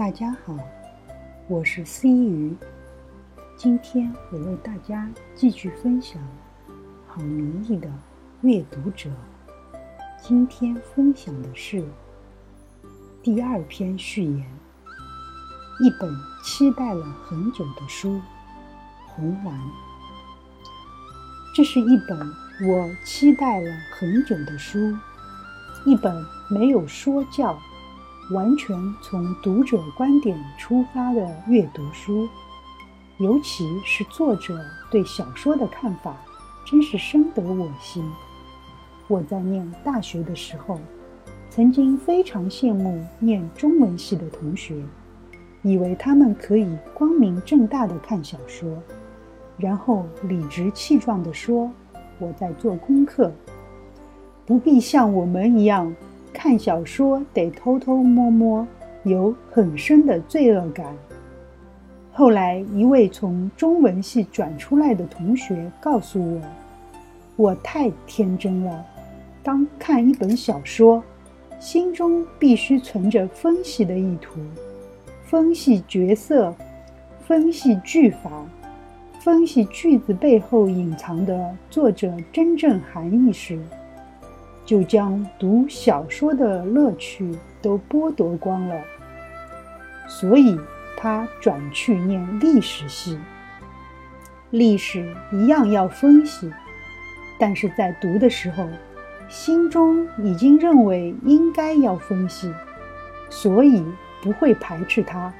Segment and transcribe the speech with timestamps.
[0.00, 0.56] 大家好，
[1.46, 2.56] 我是 C 鱼。
[3.54, 6.16] 今天我为大家继续分享
[7.06, 7.86] 好名义的
[8.40, 9.10] 阅读者。
[10.22, 11.84] 今天分享的是
[13.22, 14.46] 第二篇序言，
[15.82, 16.10] 一本
[16.42, 18.14] 期待了很久的书
[19.06, 19.54] 《红蓝》。
[21.54, 22.18] 这是一本
[22.66, 24.96] 我期待了很久的书，
[25.84, 27.60] 一本没有说教。
[28.32, 32.28] 完全从读者观点出发的阅读书，
[33.18, 34.56] 尤其是作者
[34.88, 36.16] 对小说的看法，
[36.64, 38.04] 真是深得我心。
[39.08, 40.78] 我在念大学的时候，
[41.48, 44.80] 曾经非常羡慕念中文系的同学，
[45.62, 48.80] 以为他们可以光明正大的看小说，
[49.56, 51.68] 然后理直气壮地说
[52.20, 53.32] 我在做功课，
[54.46, 55.92] 不必像我们一样。
[56.32, 58.66] 看小说得偷偷摸摸，
[59.04, 60.94] 有很深的罪恶感。
[62.12, 66.40] 后来，一位从中文系转出来的同学告诉我，
[67.36, 68.84] 我太天真了。
[69.42, 71.02] 当看一本小说，
[71.58, 74.40] 心中必须存着分析的意图，
[75.24, 76.54] 分析角色，
[77.26, 78.44] 分析句法，
[79.20, 83.58] 分析句子背后隐藏的作者真正含义时。
[84.70, 88.80] 就将读小说的乐趣都剥夺光了，
[90.06, 90.56] 所以
[90.96, 93.18] 他转去念历史系。
[94.50, 96.48] 历史一样要分析，
[97.36, 98.64] 但是在读的时候，
[99.28, 102.54] 心中已经认为应该要分析，
[103.28, 103.84] 所以
[104.22, 105.34] 不会排斥它。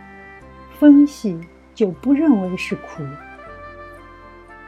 [0.80, 1.38] 分析
[1.72, 3.04] 就不认为是苦。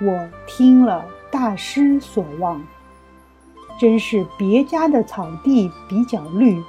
[0.01, 2.65] 我听了，大失所望。
[3.83, 6.63] 真是别家的草地比较绿，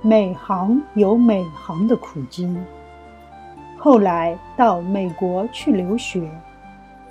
[0.00, 2.58] 每行有每行的苦经。
[3.76, 6.26] 后来到美国去留学，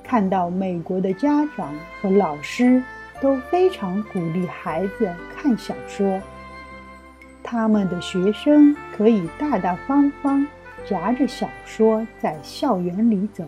[0.04, 1.72] 看到美国的家长
[2.02, 2.82] 和老师
[3.22, 6.20] 都非常鼓励孩子看小说，
[7.44, 10.44] 他们的学生可以大大方方
[10.90, 13.44] 夹着小说在校园里走，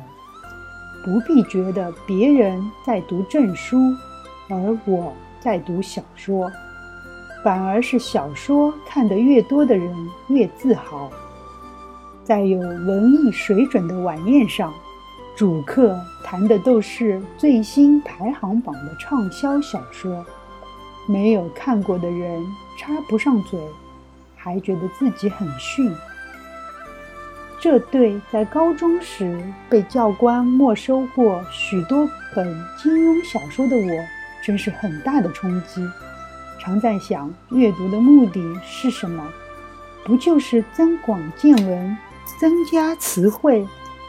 [1.03, 3.79] 不必觉得别人在读证书，
[4.47, 5.11] 而我。
[5.39, 6.51] 在读小说，
[7.43, 9.95] 反而是小说看得越多的人
[10.27, 11.09] 越自豪。
[12.23, 14.73] 在有文艺水准的晚宴上，
[15.35, 20.25] 主客谈的都是最新排行榜的畅销小说，
[21.07, 22.43] 没有看过的人
[22.77, 23.59] 插不上嘴，
[24.35, 25.93] 还觉得自己很逊。
[27.59, 32.45] 这对在高中时被教官没收过许多本
[32.77, 34.16] 金庸小说的我。
[34.47, 35.85] 真是很大的冲击，
[36.57, 39.21] 常在想，阅读的目的是什么？
[40.05, 41.97] 不就是增广见闻、
[42.39, 43.67] 增加词汇，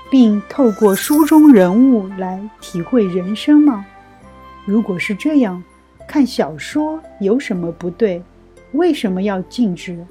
[0.08, 3.84] 并透过书中人物来体会人生吗？
[4.64, 5.60] 如果是这样，
[6.06, 8.22] 看小说有什么不对？
[8.74, 10.06] 为什么要禁止？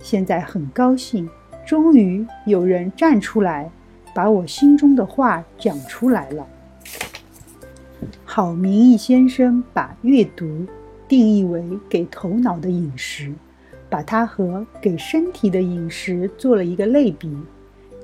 [0.00, 1.30] 现在很高兴，
[1.64, 3.70] 终于有人站出来，
[4.12, 6.44] 把我心中的话讲出来了。
[8.38, 10.64] 郝明义先生把阅读
[11.08, 13.34] 定义为给头脑的饮食，
[13.90, 17.36] 把它和给身体的饮食做了一个类比，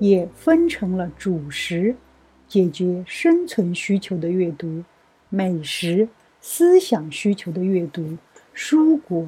[0.01, 1.95] 也分成了主食，
[2.49, 4.83] 解决生存需求的阅读；
[5.29, 6.09] 美食，
[6.41, 8.03] 思想需求的阅读；
[8.57, 9.25] 蔬果，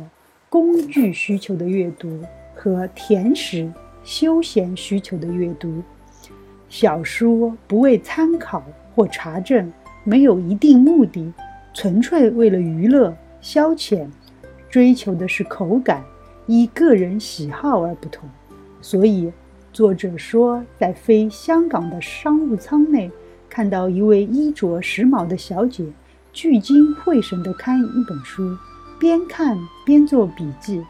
[0.48, 2.20] 工具需求的阅读；
[2.52, 5.80] 和甜食，休闲需求的阅读。
[6.68, 8.60] 小说不为参考
[8.92, 9.72] 或查证。
[10.06, 11.32] 没有一定目的，
[11.74, 14.06] 纯粹为了娱乐消遣，
[14.70, 16.00] 追求的是口感，
[16.46, 18.28] 依个人喜好而不同。
[18.80, 19.32] 所以，
[19.72, 23.10] 作者说，在飞香港的商务舱内，
[23.50, 25.84] 看到一位衣着时髦的小姐，
[26.32, 28.56] 聚精会神地看一本书，
[29.00, 30.80] 边看边做笔记。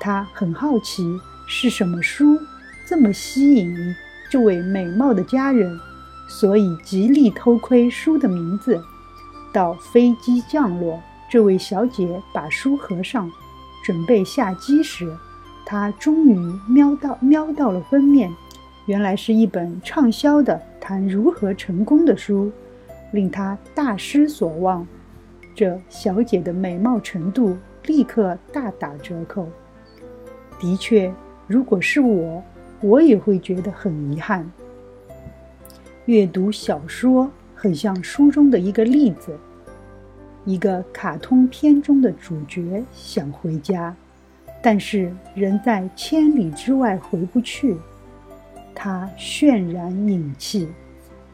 [0.00, 1.04] 他很好奇
[1.46, 2.36] 是什么书
[2.84, 3.94] 这么吸引
[4.28, 5.78] 这位美貌的佳人。
[6.36, 8.82] 所以极力偷窥书的名字。
[9.52, 11.00] 到飞机降落，
[11.30, 13.30] 这位小姐把书合上，
[13.84, 15.16] 准备下机时，
[15.64, 16.36] 她终于
[16.68, 18.28] 瞄到瞄到了封面，
[18.86, 22.50] 原来是一本畅销的谈如何成功的书，
[23.12, 24.84] 令她大失所望。
[25.54, 27.56] 这小姐的美貌程度
[27.86, 29.46] 立刻大打折扣。
[30.58, 31.14] 的确，
[31.46, 32.42] 如果是我，
[32.80, 34.50] 我也会觉得很遗憾。
[36.06, 39.38] 阅读小说很像书中的一个例子，
[40.44, 43.94] 一个卡通片中的主角想回家，
[44.62, 47.74] 但是人在千里之外回不去，
[48.74, 50.68] 他渲然隐气。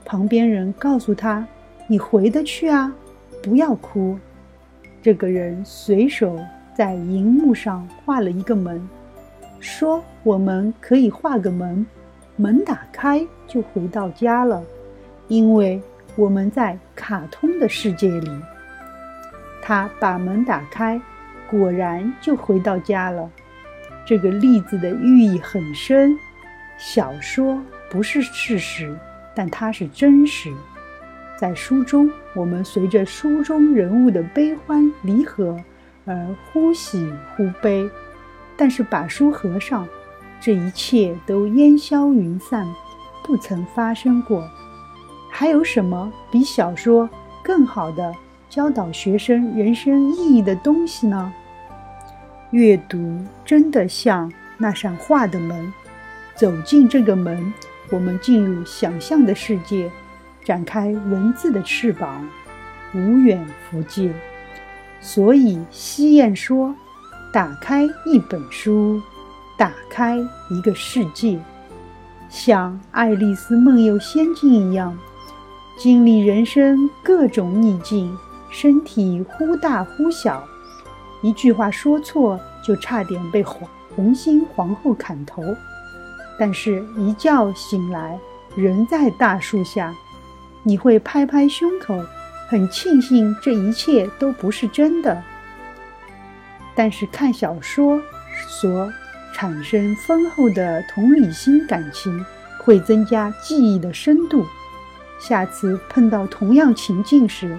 [0.05, 1.45] 旁边人告诉他
[1.89, 2.95] ：“你回得去啊，
[3.43, 4.17] 不要哭。”
[5.03, 6.39] 这个人随手
[6.77, 8.81] 在荧幕上画了一个门，
[9.59, 11.85] 说：“我们可以画个门，
[12.37, 14.63] 门打开就回到家了，
[15.29, 15.83] 因为
[16.17, 18.31] 我们在卡通的世界里。”
[19.61, 20.99] 他把门打开，
[21.51, 23.29] 果然就回到家了。
[24.07, 26.17] 这个例子的寓意很深。
[26.79, 27.61] 小说
[27.91, 28.97] 不是事实，
[29.35, 30.51] 但它是真实。
[31.39, 35.57] 在书中，我们随着书中人物的悲欢离合
[36.07, 37.89] 而忽喜忽悲，
[38.57, 39.87] 但是把书合上，
[40.41, 42.67] 这一切都烟消云散，
[43.23, 44.49] 不曾发生过。
[45.31, 47.09] 还有什么比小说
[47.43, 48.15] 更好的
[48.49, 51.33] 教导学生人生意义的东西呢？
[52.51, 55.73] 阅读真的像那扇画的门，
[56.35, 57.53] 走进这个门，
[57.91, 59.91] 我们进入想象的世界。
[60.43, 62.27] 展开文字的翅膀，
[62.95, 64.11] 无远弗届。
[65.01, 66.75] 所以西谚说
[67.31, 69.01] ：“打开一本书，
[69.57, 70.19] 打开
[70.49, 71.39] 一个世界。”
[72.31, 74.97] 像爱丽丝梦游仙境一样，
[75.77, 78.17] 经历人生各种逆境，
[78.51, 80.43] 身体忽大忽小，
[81.23, 85.43] 一句话说错就差点被红红心皇后砍头。
[86.39, 88.19] 但是，一觉醒来，
[88.55, 89.93] 人在大树下。
[90.63, 92.01] 你会拍拍胸口，
[92.49, 95.21] 很庆幸这一切都不是真的。
[96.75, 98.01] 但是看小说
[98.47, 98.91] 所
[99.33, 102.25] 产生丰厚的同理心感情，
[102.59, 104.45] 会增加记忆的深度。
[105.19, 107.59] 下次碰到同样情境时，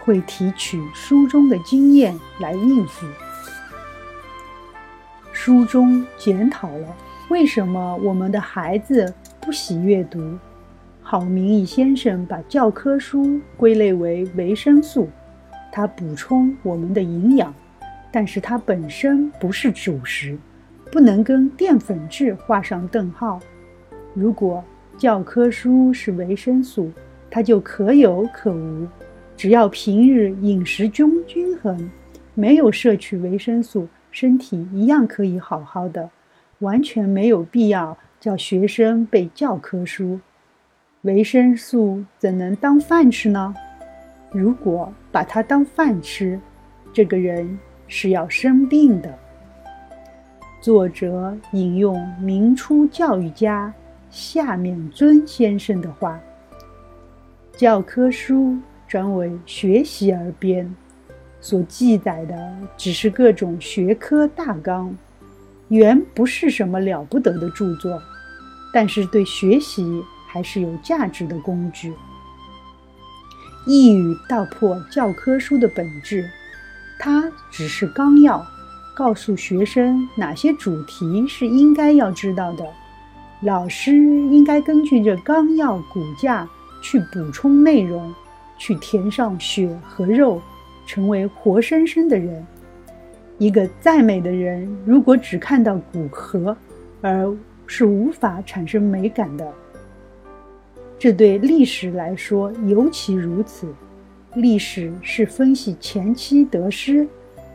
[0.00, 3.06] 会提取书中的经验来应付。
[5.32, 6.96] 书中检讨了
[7.28, 10.38] 为什么我们的孩子不喜阅读。
[11.02, 15.08] 郝明义先生把教科书归类为维生素，
[15.70, 17.54] 它补充我们的营养，
[18.10, 20.36] 但是它本身不是主食，
[20.90, 23.40] 不能跟淀粉质画上等号。
[24.14, 24.64] 如果
[24.96, 26.90] 教科书是维生素，
[27.30, 28.86] 它就可有可无。
[29.36, 31.90] 只要平日饮食均均衡，
[32.34, 36.08] 没有摄取维生素，身体一样可以好好的，
[36.60, 40.18] 完全没有必要叫学生背教科书。
[41.02, 43.54] 维生素怎能当饭吃呢？
[44.32, 46.40] 如果把它当饭吃，
[46.92, 49.18] 这个人是要生病的。
[50.66, 53.72] 作者引用明初教育家
[54.10, 56.18] 夏勉尊先生的话
[57.56, 58.58] ：“教科书
[58.88, 60.74] 专为学习而编，
[61.40, 64.92] 所记载的只是各种学科大纲，
[65.68, 68.02] 原不是什么了不得的著作，
[68.72, 71.94] 但是对学习。”还是有价值的工具。
[73.66, 76.28] 一语道破教科书的本质，
[76.98, 78.44] 它只是纲要，
[78.96, 82.66] 告诉学生哪些主题是应该要知道的。
[83.42, 86.48] 老师应该根据这纲要骨架
[86.80, 88.14] 去补充内容，
[88.56, 90.40] 去填上血和肉，
[90.86, 92.42] 成为活生生的人。
[93.36, 96.56] 一个再美的人，如果只看到骨骼，
[97.02, 97.30] 而
[97.66, 99.52] 是无法产生美感的。
[100.98, 103.70] 这对历史来说尤其如此。
[104.34, 107.06] 历史是分析前期得失，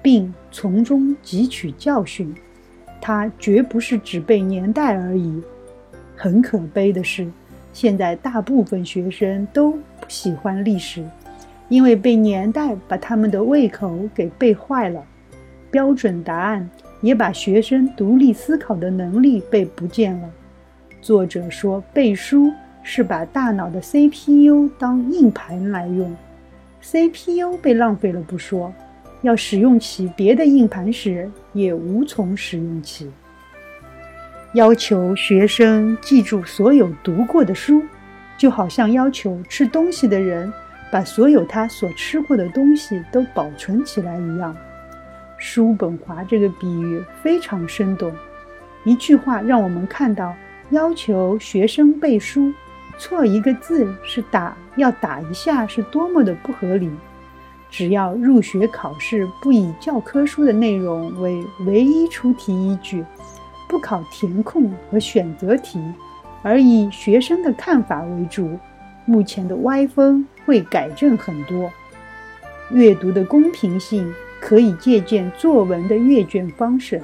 [0.02, 2.34] 并从中汲取教训，
[3.00, 5.42] 它绝不是只背年代而已。
[6.16, 7.28] 很可悲的是，
[7.74, 11.06] 现在大部分学生都不喜欢历史，
[11.70, 15.04] 因为被年代把他们的胃口给背坏了。
[15.70, 16.70] 标准答案
[17.02, 20.30] 也把学生独立思考的能力背不见了。
[21.02, 22.52] 作者说，背书。
[22.84, 26.12] 是把大脑的 CPU 当硬盘来用
[26.82, 28.74] ，CPU 被浪费了不说，
[29.22, 33.10] 要使用起别的硬盘时也无从使用起。
[34.54, 37.82] 要求学生记住所有读过的书，
[38.38, 40.52] 就好像要求吃东西的人
[40.92, 44.56] 把所有他所吃过的东西都保存起来一样。
[45.38, 48.14] 叔本华这个比喻非常生动，
[48.84, 50.36] 一句话让我们看到
[50.72, 52.54] 要求学生背书。
[52.98, 56.92] 错一个字是打，要打一下是多么的不合理。
[57.72, 63.04] 只要入学考试不以教科书的内容为唯一出题依据，
[63.70, 65.82] 不考填空和选择题，
[66.44, 68.60] 而以学生的看法为主，
[69.06, 71.72] 目前的歪风会改正很多。
[72.72, 77.02] 阅读的公平性可以借鉴作文的阅卷方式，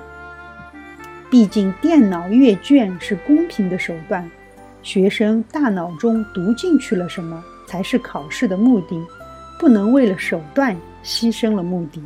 [1.29, 4.29] 毕竟电脑阅卷是公平的手段。
[4.83, 9.01] 学生大脑中读进去了什么，才是考试的目的，
[9.59, 12.01] 不能为了手段牺牲了目的。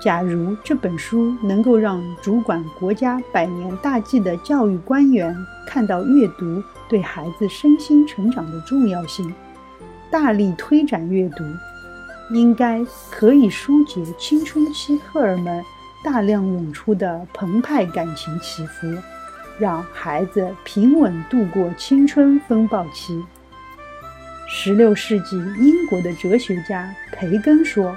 [0.00, 5.34] 假如这本书能够让主管国家百年大计的教育官员
[5.66, 9.32] 看到阅读对孩子身心成长的重要性，
[10.10, 11.42] 大力推展阅读，
[12.30, 15.64] 应该可以疏解青春期荷尔蒙
[16.04, 18.86] 大量涌出的澎湃感情起伏，
[19.58, 23.24] 让孩子平稳度过青春风暴期。
[24.46, 27.96] 十六世纪英国的哲学家培根说。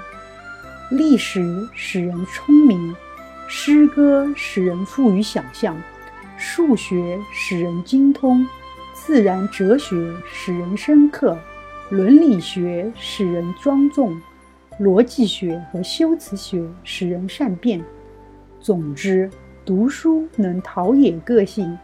[0.90, 2.96] 历史使人聪明，
[3.46, 5.76] 诗歌使人富于想象，
[6.38, 8.46] 数学使人精通，
[8.94, 9.94] 自然哲学
[10.32, 11.36] 使人深刻，
[11.90, 14.18] 伦理学使人庄重，
[14.80, 17.84] 逻辑学和修辞学使人善变。
[18.58, 19.30] 总之，
[19.66, 21.78] 读书能陶冶个性，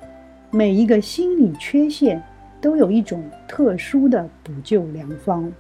[0.51, 2.23] 每一个心理缺陷
[2.65, 5.53] 都有一种特殊的补救良方。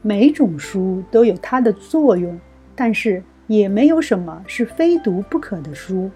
[0.00, 2.40] 每种书都有它的作用，
[2.74, 6.10] 但是也没有什么是非读不可的书。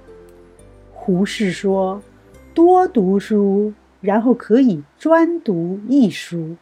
[0.94, 2.02] 胡适说
[2.54, 6.56] ：“多读书，然后可以专读一书，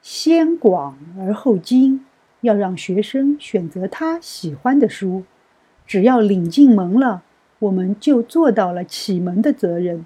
[0.00, 2.06] 先广而后精。”
[2.40, 5.24] 要让学生选择他喜欢的书，
[5.86, 7.22] 只要领进门了，
[7.58, 10.04] 我们就做到了启蒙的责任，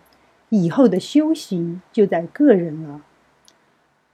[0.49, 3.03] 以后的修行就在个人了。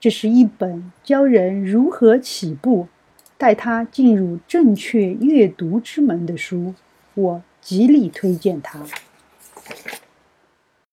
[0.00, 2.88] 这是一本教人如何起步、
[3.38, 6.74] 带他进入正确阅读之门的书，
[7.14, 8.84] 我极力推荐它。